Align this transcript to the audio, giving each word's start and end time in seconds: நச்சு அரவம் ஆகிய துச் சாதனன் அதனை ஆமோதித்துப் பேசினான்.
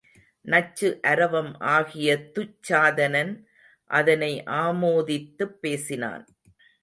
நச்சு 0.45 0.99
அரவம் 1.01 1.59
ஆகிய 1.71 2.15
துச் 2.33 2.57
சாதனன் 2.61 3.33
அதனை 3.89 4.31
ஆமோதித்துப் 4.61 5.57
பேசினான். 5.61 6.25